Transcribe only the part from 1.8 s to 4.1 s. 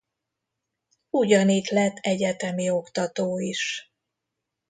egyetemi oktató is.